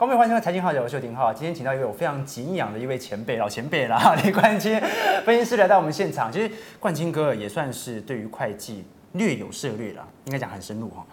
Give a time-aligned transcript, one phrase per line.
[0.00, 1.30] 光辉欢迎收看财经号角，我是廷浩。
[1.30, 4.80] 今天请到一位我非常敬仰的一位前辈，老前辈啦， 李冠军
[5.26, 6.32] 分析师来到我们现场。
[6.32, 11.04] 其实冠军哥也算是对于会计略有涉略了，应该讲很深入哈。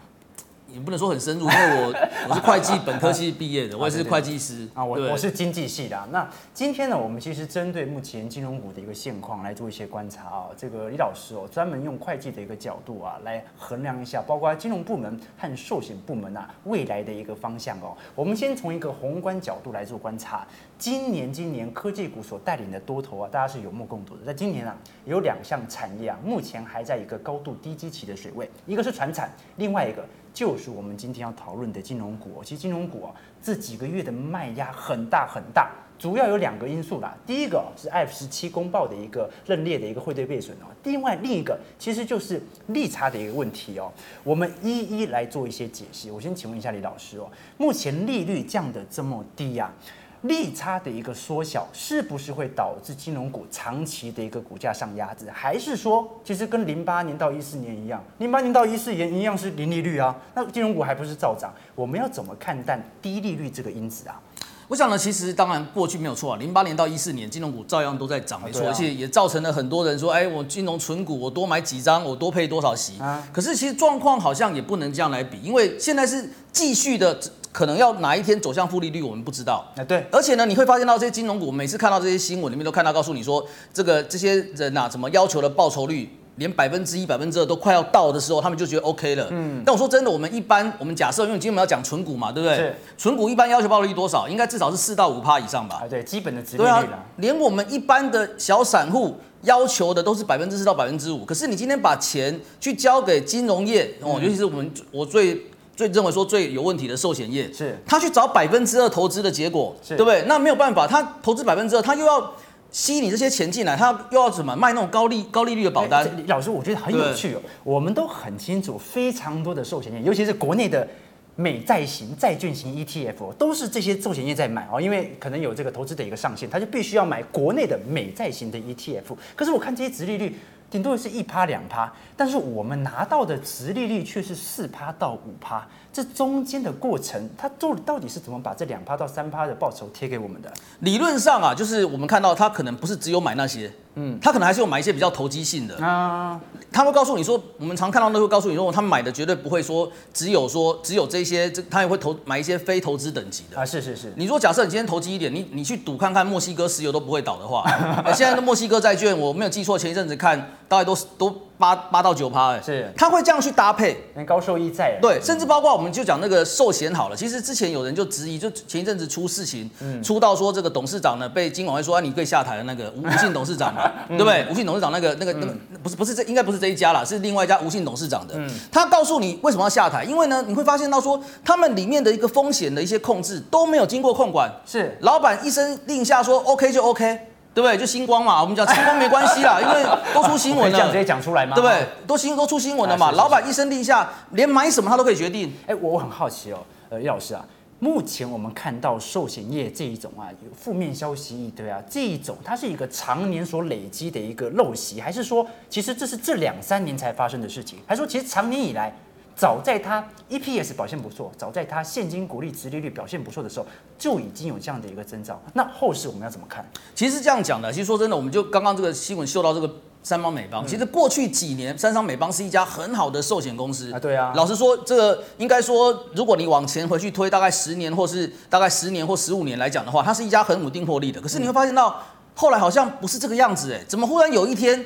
[0.73, 1.93] 也不能说很深入，因为我
[2.29, 5.97] 我是会计本科系毕业的，我也是会计师啊，我我是经济系的。
[5.97, 10.47] 啊那今天呢，我们其实针对目前金融股的一个现况来做一些观察啊。
[10.57, 17.95] 这个李老师哦，专门用会计的一个角度啊，来衡量一下，包括金融部门和寿险部门啊未来的一个方向哦。
[18.13, 20.45] 我们先从一个宏观角度来做观察。
[20.77, 24.25] 今年今年科技股所带领的多头啊，大家是有目共睹的。
[24.25, 24.75] 在今年啊，
[25.05, 30.03] 有两项产业啊，目前还在一个高度低基期的水位，一个是船产，另外一个。
[30.37, 32.43] 就是我们今天要讨论的金融股。
[32.43, 33.09] 其实金融股啊，
[33.41, 37.17] 这几个月的卖压很大很大，主要有两个因素啦。
[37.25, 43.91] 第一个是 F 十七公报的一个认列的一个汇兑背损哦，另外另一个其实就是利差的一个问题哦。
[44.23, 46.11] 我们一一来做一些解析。
[46.11, 49.73] 我先请问一下李老师哦，目前利率降得这么低呀？
[50.23, 55.29] 利差的一个缩小，是不是会导致金融股长期的一个股价上压制？
[55.31, 60.15] 还是说，其实跟零八年到一四年一样，零八年到一四年一样是零利率啊？
[60.33, 61.53] 那金融股还不是照涨？
[61.75, 64.19] 我们要怎么看待低利率这个因子啊？
[64.67, 72.99] 我想呢，其实当然过去没有错啊，零八年到一四年金融股照样都在涨，没错，而且也造成了很多人说，哎，我金融存股，我多买几张，我多配多少息。
[72.99, 77.17] 啊，可是其实状况好像也不能这样来比，因为现在是继续的。
[77.51, 79.65] 可能要哪一天走向负利率，我们不知道。
[79.75, 80.05] 啊，对。
[80.11, 89.27] 而且呢，你会发现到这些金融股，每次看到这些新闻里面都看到告诉你说，这个这些人呐、啊，怎么要求的报酬率连百分之一、百分之二都快要到的时候，他们就觉得 OK 了。
[89.31, 89.63] 嗯。
[89.65, 92.57] 但我说真的，我们一般我们假设，因为今天我们要讲存股嘛，对不对？
[92.57, 92.75] 是。
[92.97, 94.27] 存股一般要求报酬率多少？
[94.29, 95.81] 应该至少是四到五趴以上吧？
[95.83, 96.81] 啊，对，基本的殖利率啦。
[96.81, 97.03] 对啊。
[97.17, 105.41] 连我们一般的小散户要求的都是百分之四到百分之五，可是你今天把钱去交给金融业哦，尤其是我们我最。
[105.77, 110.23] 最认为说最有问题的寿险业是，他去找百分之二投资的结果，对不对？
[110.23, 112.33] 那没有办法，他投资百分之二，他又要
[112.71, 116.03] 吸你这些钱进来，他又要怎么卖那种高利高利率的保单？
[116.03, 117.41] 欸、老师，我觉得很有趣哦。
[117.63, 120.87] 我们都很清楚，非常多的寿险业，尤其是国内的
[121.35, 129.15] 美债型债券型 ETF，都是这些寿险业在买哦，因为可能有这个投资的一个上限，他就必须要买国内的美债型的 ETF。
[129.35, 130.35] 可是我看这些殖利率。
[130.69, 135.65] 顶多是一趴两趴，但是我们拿到的殖利率却是四趴到五趴，
[135.97, 140.53] 这中间的过程，他到到底是怎么把这两趴到三趴的报酬贴给我们的？
[140.81, 143.73] 理论上啊，就是我们看到他可能不是只有买那些。
[143.95, 146.39] 嗯，他可能还是有买一些比较投机性的啊。
[146.71, 153.65] 他会告诉你说，我们常看到都会告诉你说，他们买的绝对不会说只有说只有这些，这他也会投买一些非投资等级的啊。
[153.65, 154.13] 是是是。
[154.15, 157.65] 你说假设你今天投机一点，你你去赌看看墨西哥石油都不会倒的话，
[158.13, 161.41] 现在的墨西哥债券我没有记错，前一阵子看大概都都。
[161.57, 174.45] 八八到九趴，哎，是，他会这样去搭配，高收益债，对，甚至包括我们就讲那个寿险好了，其实之前有人就质疑，就前一阵子出事情，嗯，出到说这个董事长呢被金管会说啊，你可以下台的那个吴 吴姓董事长嘛，对不对？
[174.51, 187.19] 吴姓董事长那个那个那个不是不是这应该不是这一家啦，是另外一家吴姓董事长的，嗯，他告诉你为什么要下台，因为呢你会发现到说他们里面的一个风险的一些控制都没有经过控管，是，老板一声令下说 OK 就 OK。
[187.57, 187.75] 对不对？
[187.75, 190.71] 就星光嘛，我们讲 星光没关系啦，因为都出新闻了。
[190.71, 191.55] 这样直接讲出来吗？
[191.55, 191.87] 对不对？
[192.05, 195.51] 都新都出新闻了嘛，老板一声令下，连买什么他都可以决定。
[195.65, 196.59] 哎，我我很好奇哦，
[196.89, 197.43] 呃，叶老师啊，
[197.79, 207.79] 目前我们看到寿险业这一种啊，有负面消息一堆啊，这一种它是一个常年所累积的一个陋习，还是说其实这是这两三年才发生的事情？
[207.87, 208.93] 还是说其实长年以来？
[209.37, 215.39] 早在它 EPS 表现不错，早在它现金股利殖利率表现不错的时候，就已经有这样的一个征兆。
[215.53, 216.67] 那后市我们要怎么看？
[216.95, 217.71] 其实是这样讲的。
[217.71, 219.71] 其实说真的，我们就刚刚这个新闻秀到这个
[220.01, 220.65] 三方美邦。
[220.65, 223.99] 嗯、其实过去几年，三商美邦是一家很好的寿险公司啊。
[223.99, 224.33] 对啊。
[224.35, 231.21] 老实说，这个应该说，如果你往前回去推，大概十年或是大概十年或十五年来讲的话，它是一家很稳定获利的。
[231.21, 232.01] 可是你会发现到
[232.33, 234.83] 后来好像不是这个样子，哎，怎么忽然有一天？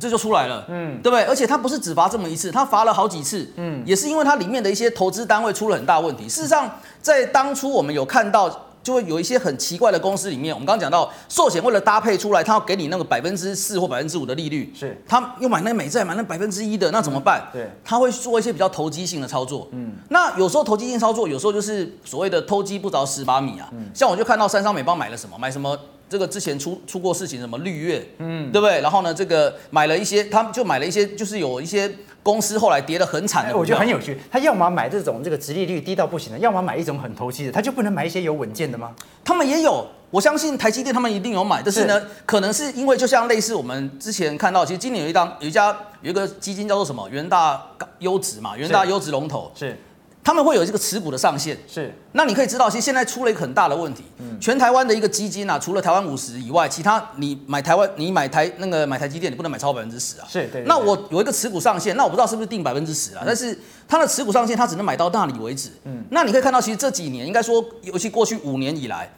[0.00, 1.22] 这就出来了，嗯，对不对？
[1.24, 6.28] 而且它不是只罚这么一次，它罚了好几次，嗯，也是因为它里面的一些投资单位出了很大问题。
[6.28, 6.68] 事实上，
[7.00, 17.48] 在当初我们有看到，就会有一些很奇怪的公司里面，我们刚刚讲到寿险为了搭配出来，它要给你那个百分之四或百分之五的利率，是，他又买那美债，买那百分之一的，那怎么办？
[17.52, 25.78] 对，他会做一些比较投机性的操作，嗯，那有时候投机性操作，有时候就是所谓的偷鸡不着蚀把米啊，嗯，像我就看到三商美邦买了什么，买什么。
[26.08, 28.80] 这个之前出出过事情，什么绿月，嗯，对不对？
[28.80, 31.90] 然后呢，这个买了一些，他们就买了一些，就是有一些
[32.22, 33.56] 公司后来跌得很惨的。
[33.56, 38.94] 我觉得很有趣，他要么买这种这个殖利率低到不行的，要么买一种很投机的，他就不能买一些有稳健的吗？
[39.24, 47.60] 他们也有，我相信台积电他们一定有买，但是呢，是可能是因为就像类似我们之前看到，其实今年有一档有一家有一个基金叫做什么元大
[47.98, 49.76] 优质嘛，元大优质龙头是。
[50.24, 51.56] 他们会有这个持股的上限。
[51.68, 54.02] 是，那你可以知道，其实现在出了一个很大的问题。
[54.18, 60.26] 嗯，全台湾的一个基金啊，除了台湾五十以外，其他你买台湾，你买台那个买台积电，你不能买超过百分之十啊。
[60.28, 60.64] 是对。
[60.64, 63.20] 那我有一个持股上限，那我不知道是不是定百分之十啊？
[63.20, 63.56] 嗯、但是
[63.86, 65.68] 它的持股上限，它只能买到那里为止。
[65.84, 69.10] 嗯，那你可以看到，其实这几年应该说，尤其过去五年以来。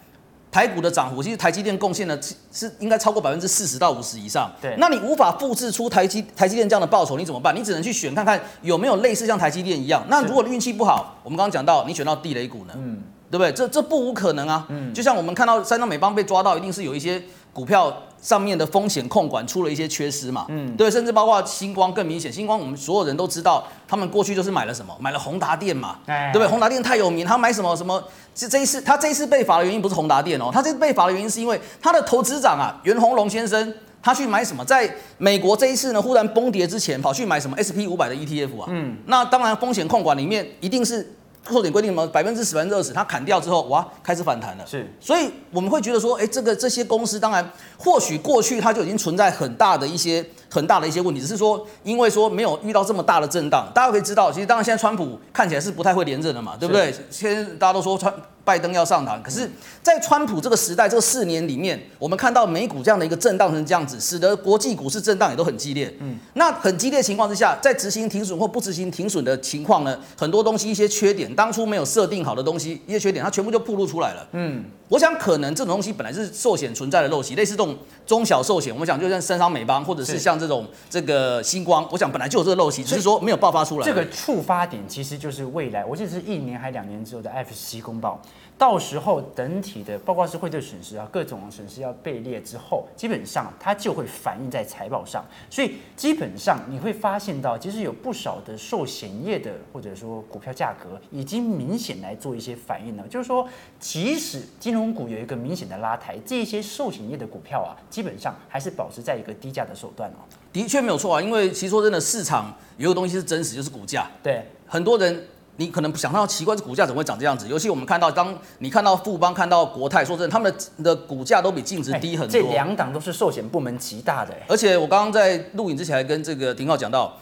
[0.56, 2.18] 台股的涨幅，其实台积电贡献的
[2.50, 4.50] 是应该超过百分之四十到五十以上。
[4.58, 7.54] 对，那你无法复制出台积台积电这样的报酬，你怎么办？
[7.54, 10.02] 你只能去选看看有没有类似像台积电一样。
[10.08, 12.72] 那如果运气不好，我们刚刚讲到你选到地雷股呢？
[12.78, 13.52] 嗯，对不对？
[13.52, 14.64] 这这不无可能啊。
[14.70, 17.22] 嗯，就像我们看到三张美邦被抓到，一定是有一些。
[17.52, 17.90] 股票
[18.26, 22.32] 上面的风险控管出了一些缺失嘛，嗯，对，甚至包括星光更明显。
[22.32, 26.48] 星光我们所有人都知道，他们过去就是买了什么，买了宏达电嘛，对不对？
[26.48, 28.02] 宏达电太有名，他买什么什么？
[28.34, 34.64] 这这一次他这一次被罚的原因不是宏达电哦，他这次被罚的原因是因为他的投资长啊，袁宏龙先生，他去买什么？
[34.64, 41.12] 在美国这一次呢，忽然崩跌之前，跑去买什么 SP 五百的 ETF 啊，嗯，那当然风险控管里面一定是。
[41.48, 44.66] 扣点规定什么百分之十、百分之二十，它砍掉之后，哇，开始反弹了。
[44.66, 47.48] 是，所以我们会觉得说，哎，这个这些公司，当然
[47.78, 53.70] 或许过去它就已经存在很大的一些很大的一些问题，只是说因为说没有遇到这么大的震荡。
[53.74, 56.94] 大家可以知道，其实当然现在川普看起来是不太会连任的嘛，对不对？
[57.10, 58.12] 现在大家都说川。
[58.46, 59.50] 拜登要上台，可是，
[59.82, 65.92] 在川普这个时代这个四年里面，我们看到美股这样的一个震荡成这样子，使得国际股市震荡也都很激烈。
[65.98, 74.24] 嗯，那很激烈的情况之下，在执行停损或不执行停损的情况呢，很多东西一些缺点，当初没有设定好的东西，一些缺点，它全部就暴露出来了。
[74.30, 77.76] 嗯，我想可能这种东西本来是寿险存在的陋习，类似这种
[78.06, 83.86] 中小寿险，我们讲就像三商美邦，或者是像这种这个星光，我想本来就有这个陋习，只是说没有爆发出来。
[83.86, 88.20] 这个触发点其实就是未来，我记得是一年还两年之后的 FCC 公报。
[88.58, 95.22] 到时候整体的，报告是汇兑损失啊，各种损失要被列之后，基本上它就会反映在财报上。
[95.50, 103.06] 所以基本上你会发现到，其实有不少的寿险业的或者说股票价格已经明显来做一些反应了。
[103.08, 103.46] 就是说，
[103.78, 110.24] 即使金融股有一个明显的拉抬，这些寿险业的股票啊，基本上还是保持在一个低价的手段哦。
[110.50, 114.10] 的确没有错啊，因为其实说真的，市场有个东西是真实，就是股价。
[114.22, 115.26] 对，很多人。
[115.58, 117.48] 你可能想到奇怪，这股价怎么会长这样子？
[117.48, 122.32] 尤其我们看到，当你看到富邦、看到国泰，说真的，他们的的股价都比净值低很多。
[122.32, 124.34] 这两档都是寿险部门极大的。
[124.48, 127.16] 而且我刚刚在录影之前还跟这个廷浩讲到，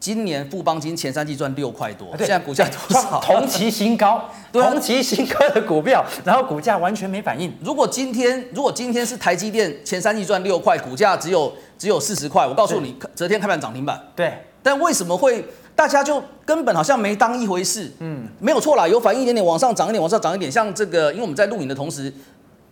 [0.00, 3.20] 今年富邦金前三季赚六块多，现在股价多少？
[3.22, 7.54] 同期新高， 同期新高的股票，然后股价完全没反应。
[7.62, 14.00] 如果今天如果今天是台积电前三季赚六块，股价只有只有四十块，我告诉你，昨天开盘涨停板。
[14.16, 15.44] 对，但为什么会？
[15.80, 22.12] 大家就根本好像没当一回事，嗯，没有错啦，有反应一点点往上涨一点，往上涨一点，像这个，因为我们在录影的同时，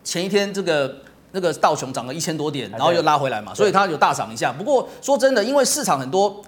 [0.05, 0.95] 前一天这个
[1.33, 4.53] 那个道琼涨了一千多点，然后又拉回来嘛，所以它有大涨一下。
[4.53, 6.45] 不过说真的，因为市场很多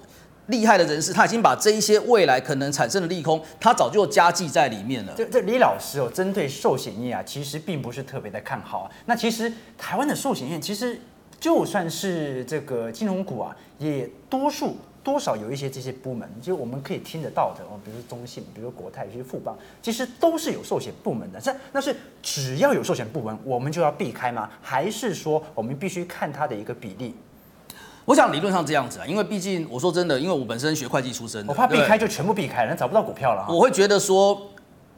[0.49, 5.15] 厉害的人士，他已经把这一些未来可能产生的利空，他早就加计在里面了。
[5.17, 8.91] 这这李老师哦，针对寿险业啊，其实并不是特别的看好啊。
[9.07, 11.01] 那其实台湾的寿险业，其实
[11.41, 14.77] 就算是这个金融股啊，也多数。
[15.03, 21.41] 多少有一些这些部门，就我们可以听得到的哦，比如说中信，比如说国泰，比如富邦，其实都是有寿险部门的。
[21.41, 24.51] 这那是只要有寿险部门，我们就要避开吗？
[24.61, 27.15] 还是说我们必须看它的一个比例？
[28.05, 33.47] 我想理论上这样子啊，因为毕竟我说真的，因为我本身学会计出身，我怕避开就全部避开了，找不到股票了。
[33.49, 34.51] 我会觉得说，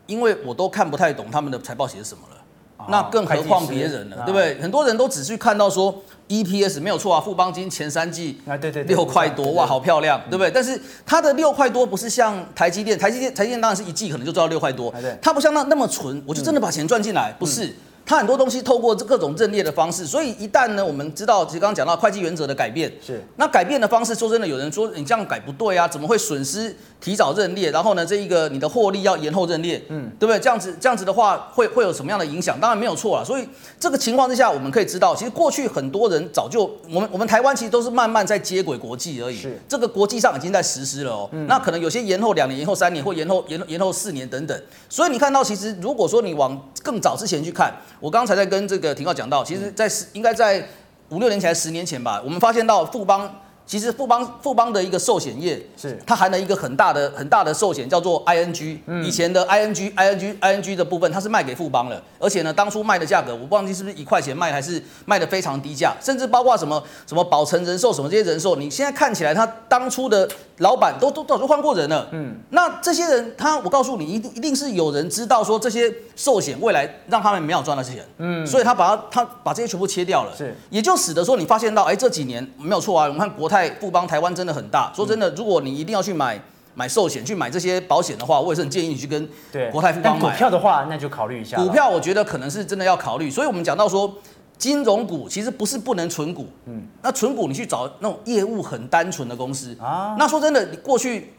[0.06, 2.41] 因为我都看不太懂他们的财报写什么了。
[2.88, 4.60] 那更何况别人了，对不对？
[4.60, 5.94] 很多人都只是看到说
[6.28, 10.50] EPS 没有错啊，富邦金前三季啊，对对六块多哇，好漂亮，对不对？
[10.50, 17.74] 但是它的六块多不是像台积电，台积电台积电当然是一季可能就赚到六块多，它不像那那么纯，我就真的把钱赚进来，不是。
[18.04, 30.38] 它很多东西透过这各种认列的方式，所以一旦呢，我们知道，其实刚刚讲到会计原则的改变，是那改变的方式，说真的，有人说你这样改不对啊，怎么会损失提早认列，然后呢，这一个你的获利要延后认列，嗯，对不对？
[30.38, 32.59] 这样子这样子的话，会会有什么样的影响？
[32.61, 33.25] 当然没有错了。
[33.25, 41.28] 所以这个情况之下，我们可以知道，其实过去很多人早就，我们我们台湾其实都是慢慢在接轨国际而已，是这个国际上已经在实施了哦。
[41.32, 44.61] 嗯，那可能有些延后两年、延后三年，或延后延延后四年等等。
[44.88, 50.66] 所以你看到，其实如果说你往更早之前去看，我刚才在跟这个庭浩讲到，其实，在十应该在
[51.11, 53.32] 五六年前、十年前吧，我们发现到富邦。
[53.66, 55.99] 其实富邦富邦的一个寿险业是。
[56.07, 58.78] 它含了一个很大的很大的寿险，叫做 ING。
[58.87, 59.04] 嗯。
[59.04, 70.28] 以前的 ING ING ING 的部分，它是卖给富邦了，而且呢，当初卖的价格我忘记是不是一块钱卖，还是卖的非常低价，甚至包括什么什么保诚人寿什么这些人寿，你现在看起来，他当初的
[70.59, 72.09] 老板都都早就换过人了。
[72.12, 83.71] 嗯，那这些人，他我告诉你，一定一定是有人知道说这些寿险未来让他们没有赚到钱，嗯，所以他把他他把这些全部切掉了，是，也就使得说你发现到，哎，这几年没有错啊，我们看国泰。
[83.80, 86.40] 富邦台湾真的很大，说真的，如果你一定要去买
[86.75, 89.28] 买寿险、去买这些保险的话，我也是很建议你去跟
[89.71, 90.30] 国泰富邦买。
[90.30, 91.56] 股票的话，那就考虑一下。
[91.59, 94.12] 股票我觉得可能是真的要考虑，所以我们讲到说，
[94.56, 100.16] 金融股其实不是不能存股，嗯，那存股你去找那种业务很单纯的公司啊。
[100.18, 101.32] 那说真的，你过去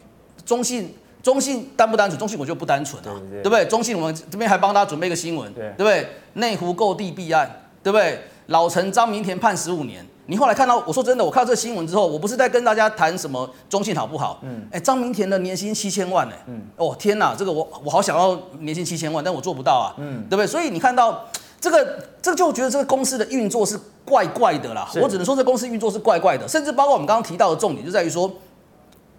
[0.45, 0.95] 中信。
[1.23, 2.19] 中信单不单纯？
[2.19, 3.63] 中信我就不单纯啊，对，不对？
[3.63, 6.05] 中信我们这边还帮大家准备一个新闻，对，对不对？
[6.33, 7.49] 内湖购地弊案，
[7.81, 8.19] 对不对？
[8.47, 10.05] 老陈张明田判十五年。
[10.25, 14.39] 你后来看到，我说真的，我看到这个新闻之后，我不是在跟大家谈什么中信好不好？
[14.43, 16.35] 嗯，哎，张明田的年薪七千万呢？
[16.47, 20.47] 嗯，哦天哪，这个我我好想要年薪七千万，但我做不到啊，嗯，对不对？
[20.47, 21.25] 所以你看到
[21.59, 24.89] 这个，这个就觉得这个公司的运作是怪怪的啦。
[25.01, 28.31] 我只能说这公司运作是怪怪的，甚至包括我们刚刚提到的重点，就在于说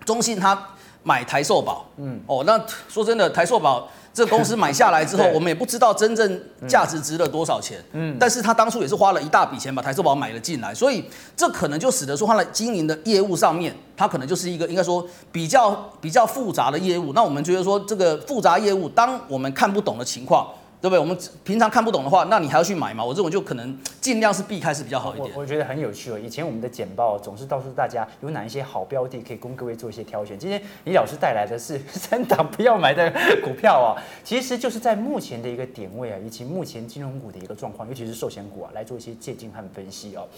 [0.04, 0.68] 中信他。
[1.06, 2.58] 买台寿保，嗯，哦，那
[2.88, 11.04] 说真的，台寿保这公司买下来之后， 我们也不知道真正价值值了多少钱，嗯，但是他当初也是花了一大笔钱把台式宝买了进来，所以
[11.36, 17.12] 这可能就使得说他的经营的业务上面，他可能就是一个应该说比较比较复杂的业务。
[17.12, 20.46] 那我们觉得说这个复杂业务，当我们看不懂的情况。
[20.84, 20.98] 对不对？
[20.98, 23.02] 我们平常看不懂的话，那你还要去买嘛？
[23.02, 25.32] 我这种就可能尽量是避开是比较好一点。
[25.34, 26.18] 我我觉得很有趣哦。
[26.18, 30.38] 以前我们的简报总是告诉大家有哪一些好标的可以供各位做一些挑选。
[30.38, 33.10] 今天李老师带来的是 三档不要买的
[33.42, 40.28] 股票啊，其实就是在目前的一个点位啊，以及目前金融股的一个状况，尤其是寿险股啊，来做一些借鉴和分析哦。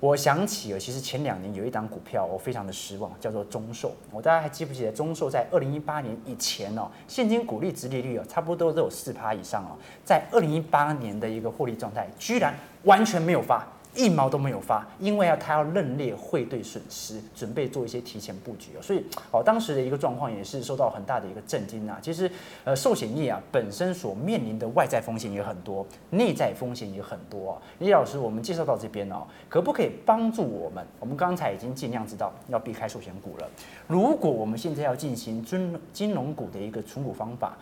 [0.00, 3.92] 我想起了，其实前两年有一档股票，我非常的失望，叫做中寿。
[4.12, 9.74] 我大家还记不记得，中寿在二零一八年以前哦，现金股利直利率哦，差不多都有四趴以上哦，
[10.04, 13.66] 在二零一八年的一个获利状态，居然完全没有发。
[13.98, 21.98] 一毛都没有发，因为啊，他要认列汇兑损失，准备做一些提前布局哦，所以哦，当时的一个状况也是受到很大的一个震惊啊。
[22.00, 22.30] 其实，
[22.62, 27.62] 呃，寿险业啊本身所面临的外在风险也很多，内在风险也很多啊。
[27.80, 30.86] 李老师，我们介绍到这边哦，可不可以帮助我们？
[31.00, 33.50] 我们刚才已经尽量知道要避开寿险股了。
[33.88, 37.58] 如果我们现在要进行金金融股的一个存股方法。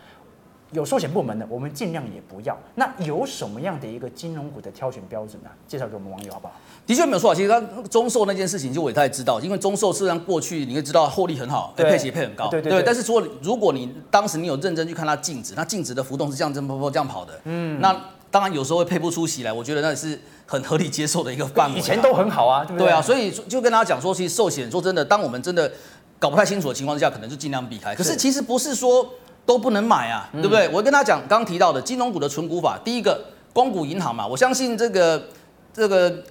[0.71, 2.57] 有寿险部门的，我们尽量也不要。
[2.75, 5.49] 那有什么样的一个金融股的挑选标准呢？
[5.67, 6.53] 介绍给我们网友好不好？
[6.85, 7.35] 的确没有错啊。
[7.35, 12.83] 其实刚中寿那件事情，就我也太知道，因为中寿实际上过去你会知道获利很好，对配息配很高，对对。
[12.83, 17.95] 但是说如果你当时你有认真去看它净值，它净值的浮动是这样这么这样跑的，嗯，那
[18.29, 19.53] 当然有时候会配不出息来。
[19.53, 21.79] 我觉得那是很合理接受的一个范围。
[21.79, 22.87] 以前都很好啊，对不对？
[22.87, 25.71] 对啊，所以就跟大家讲说，其实寿险说真的，当我们真的
[26.19, 27.95] 搞不太清楚的情况之下，可能就尽量避开。
[27.95, 29.09] 可是其实不是说。
[29.47, 30.67] 都不能买啊，对不对？
[30.67, 33.19] 嗯、我跟他讲，刚刚提到的金融股的存股法，第一个
[33.53, 35.29] 光谷银行嘛，我相信这个
[35.73, 36.23] 这个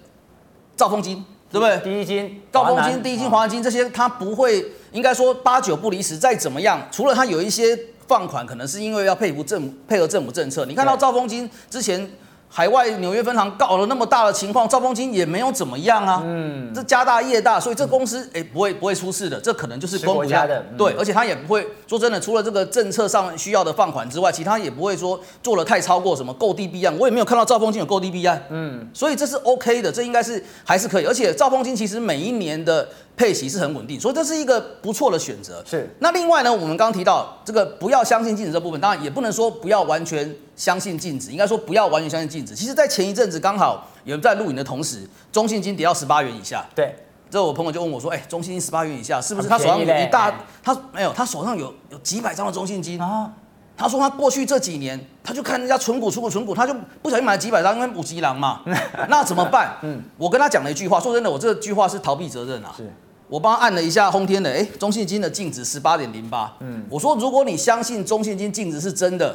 [0.77, 1.79] 兆丰金，对不对？
[1.79, 6.17] 第一金、兆丰金、第一金、华南金这些，它不会，应该说八九不离十。
[6.17, 10.67] 再怎么样，除了它有一些放款，可能是因为要配合政配合政府政策。
[10.67, 12.09] 你看到兆丰金之前。
[12.49, 16.23] 海外纽约分行搞了那么大的情况，兆丰金也没有怎么样啊。
[16.25, 19.39] 嗯，这家大业大，所以这公司哎、欸、不会不会出事的。
[19.41, 26.97] 这可能就是公家的，对，而且他也不会说真的，除了这个政策上需要的放款之外，其他也不会说做了太超过什么购地弊案。
[26.99, 28.43] 我也没有看到兆丰金有购地弊案。
[28.49, 31.05] 嗯，所以这是 OK 的，这应该是还是可以。
[31.05, 32.89] 而且兆丰金其实每一年的。
[33.17, 35.63] 配息是很稳定，所以这是一个不错的选择。
[35.65, 35.89] 是。
[36.01, 42.55] 那另外呢，我们刚刚提到这个不要相信净值这部分，当然也不能说不要完全相信净值，应该说不要完全相信净值。
[42.55, 46.65] 其实，在前一阵子刚好有人在录影的同时，中信金跌到十八元以下。
[46.75, 46.95] 对。
[47.29, 50.33] 之后我朋友就问我说：“哎、欸，中信金十八元以下，是不是他手上有一大？
[50.63, 53.33] 他没有，他手上有有几百张的中信金啊？
[53.77, 58.61] 他说他过去这几年，他就看人家存股、存股、存股，他就不小心买了几百张，因为五级狼嘛。
[59.11, 59.77] 那怎么办？
[59.83, 62.73] 嗯，我跟他讲了一句话，说真的，我这句话是逃避责任啊。
[62.77, 62.89] 是。
[63.29, 66.55] 我帮他按了一下轰天的，哎，中信金的净值十八点零八。
[66.61, 69.35] 嗯，我说如果你相信中信金净值是真的，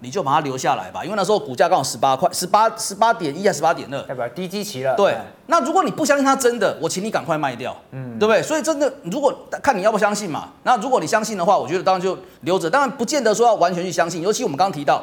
[0.00, 4.94] 你就把它留下来吧，因为那时候股价刚好十八块，十八十八点一还是十八点二，代表低基期了。
[4.96, 8.42] 对，嗯、那如果你不相信它真的，我请你赶快卖掉，嗯，对不对？
[8.42, 15.02] 所以真的，如果看你要不相信嘛，那如果你相信的话，我觉得当然就留着，当然不见得说要完全去相信，尤其我们刚刚提到。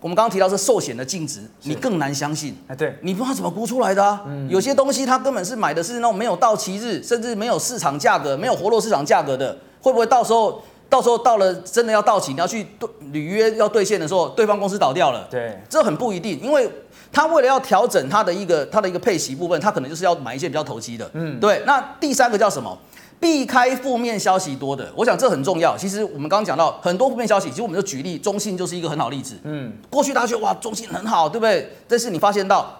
[0.00, 2.56] 我们刚刚提到是寿险的净值，你更难相信。
[2.68, 4.22] 哎，对，你不知道怎么估出来的啊？
[4.26, 12.66] 嗯，有些东西它根本是买的是那种没有到期日，甚至没有市场价格、没有活络市场价格的，会不会到时候到时候到了真的要到期，你要去
[13.10, 15.26] 履约要兑现的时候，对方公司倒掉了？
[15.30, 16.70] 对，这很不一定，因为
[17.10, 21.10] 他为了要调整他的一个他的一个配息部分，他可能就是要买一些比较投机的。
[21.14, 21.62] 嗯，对。
[21.66, 22.78] 那第三个叫什么？
[23.26, 25.76] 避开负面消息多的，我想这很重要。
[25.76, 29.36] 其实我们刚刚讲到很多负面消息，其实我们就举例，中信就是一个很好例子。
[29.42, 31.68] 嗯，过去大家觉得哇，中信很好，对不对？
[31.88, 32.72] 但是你发现到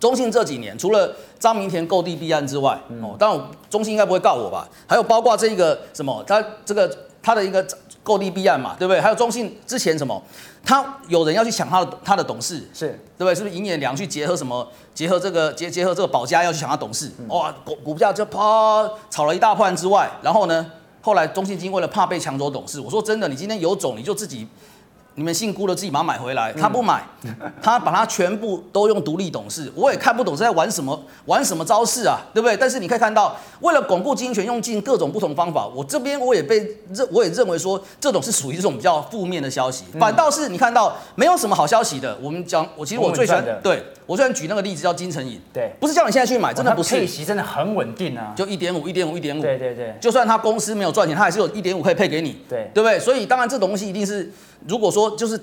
[0.00, 4.66] 中信这几年，除了张明田购地弊案之外，嗯、哦，当然中信应该不会告我吧？
[4.86, 6.90] 还有包括这个什么，他这个
[7.22, 7.66] 他的一个。
[8.02, 9.00] 购地弊案嘛，对不对？
[9.00, 10.22] 还有中信之前什么，
[10.64, 13.34] 他有人要去抢他的他的董事，是对不对？
[13.34, 14.66] 是不是尹衍良去结合什么？
[14.94, 20.66] 结合这个结结合这个保家要去抢他董事，嗯、哇，股股价就啪炒了一大盘之外，然后呢，
[21.02, 24.46] 后来中信金为了怕被抢走董事，我说真的，你今天有种你就自己。
[25.18, 27.02] 你们姓辜的自己把它买回来，他不买，
[27.60, 32.56] 他把它全部都用独立董事，我也看不懂是在玩什么玩什么招式啊，对不对？
[32.56, 35.66] 但是你可以看到，为了巩固经营权，用尽各种不同方法。
[35.66, 36.58] 我这边我也被
[36.94, 39.86] 认，我也认为说这种是属于这种比较负面的消息。
[39.98, 53.00] 反倒是你看到没有什么好消息的，我们讲，我其实我最喜欢，对我最喜欢举那个例子叫金城银，对，不是叫你现在去买，真的不是，配息真的很稳定啊，就一点五，一点五，一点五，对对对，就算他公司没有赚钱，他还是有一点五可以配给你，对，对不对？
[53.00, 54.30] 所以当然这种东西一定是，
[54.66, 55.38] 如果说就是。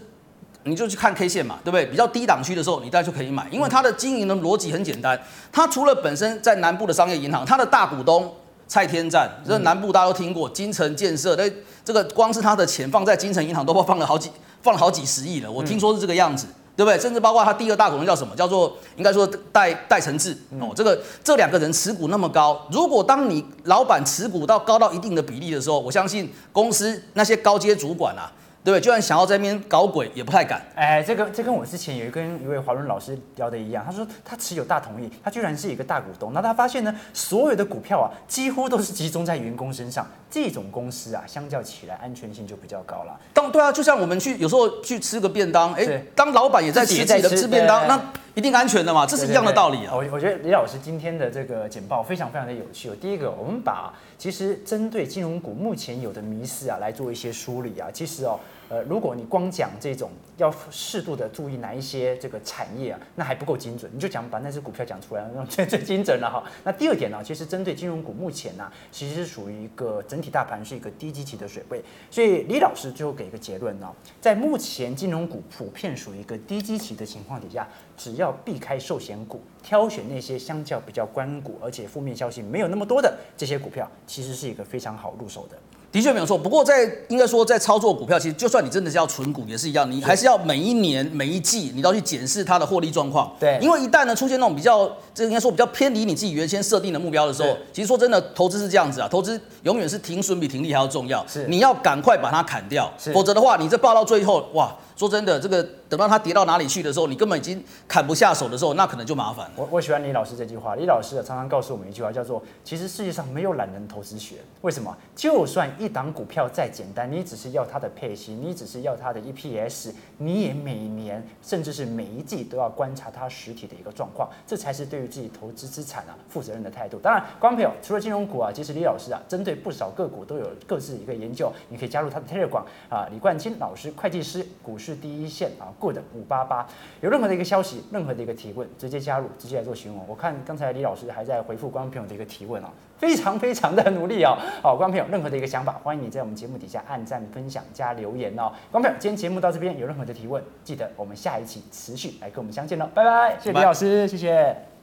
[0.67, 1.85] 你就去看 K 线嘛，对不对？
[1.85, 5.15] 比较低档区的时候，你大概就可以买，因为它的经营的逻辑很简单。
[5.51, 8.33] 它除了本身在南部的商业银行，它的大股东
[8.67, 11.47] 蔡天赞，这南部大家都听过，金城建设，那
[11.83, 14.31] 这个光是他的钱放在金城银行都放了好几
[14.63, 16.99] 放了好几十亿了，我听说是这个样子，对不对？
[16.99, 18.35] 甚至包括他第二大股东叫什么？
[18.35, 28.31] 叫做应该说戴戴承志哦，这个这两个人持股那么高，如果当你老板持股到高到一定的比例的时候，我相信公司那些高阶主管啊。
[28.65, 30.59] 对，就算想要在那边搞鬼，也不太敢。
[30.73, 43.15] 哎，这个这跟我之前有跟一位华伦老师聊的一样，他说他持有大同意，他居然是一个大股东，那他发现呢，所有的股票啊，几乎都是集中在员工身上，这种公司啊，相较起来安全性就比较高了。
[43.35, 48.01] 当对啊，就像我们去有时候去吃个便当，哎，当老板也在吃自己的吃便当，那
[48.33, 49.93] 一定安全的嘛，这是一样的道理啊。
[49.93, 52.89] 我我觉得李老师今天的这个简报非常非常的有趣。
[52.99, 58.39] 第一个，我们把其实针对金融股目前有的迷思啊，来做一些梳理啊，其实哦。
[58.69, 63.91] 呃，如果你光讲这种要适度的注意哪一些这个产业啊，那还不够精准。
[63.93, 66.43] 你就讲把那只股票讲出来，那最最精准了哈。
[66.65, 71.83] 那第二点呢，其实针对金融股目前呢、其实是属于一个整体大盘是一个低基期的水位。
[72.09, 85.57] 所以李老师最后给一个结论呢，在目前金融股普遍属于一个低基期的情况底下，只要避开寿险股，挑选那些相较比较关股，而且负面消息没有那么多的这些股票，其实是一个非常好入手的。
[85.95, 93.33] 的确没有错，不过在应该说在操作股票，其实就算你真的是要存股也是一样，你还是要每一年每一季你都要去检视它的获利状况。
[93.39, 101.25] 对，因为一旦呢出现那种比较，这应该说比较偏离你自己原先设定的目标的时候，其实说真的，投资是这样子啊，投资永远是停损比停利还要重要。
[101.25, 104.75] 是，你要赶快把它砍掉，否则的话，你这报到最后，哇。
[104.97, 109.49] 说真的，这个等到它跌到哪里去的时候，你根本已经砍不下手的时候，那可能就麻烦。
[109.55, 114.37] 我我喜欢李老师这句话，李老师常常告诉我们一句话，叫做“其实世界上没有懒人投资学”。
[114.61, 114.95] 为什么？
[115.15, 126.97] 就算一档股票再简单，你只是要它的配息，你只是要它的 EPS，你也每年甚至是每一季都要观察它实体的一个状况，这才是对于自己投资资产啊负责任的态度。
[126.97, 134.95] 当然，观众朋友除了金融股啊，其实李老师啊针对不少个股都有各自一个研究，你可以加入他的 Telegram 啊，李冠金老师会计师股市。
[134.95, 136.67] 第一线啊，Good 五八八，
[137.01, 140.01] 有任何的一个消息，任何的一个提问，直接加入，直接来做询问。
[140.07, 144.37] 我看刚才李老师还在回复观众朋友的一个提问啊，非常非常的努力哦。
[144.61, 148.51] 好，观众朋友任何的一个想法，欢迎你在我们节目底下按赞、分享、加留言哦。
[148.71, 154.74] 观众朋友，今天节目到这边，有任何的提问，记得我们下一期持续来跟我们相见哦，拜拜，谢谢李老师，谢谢。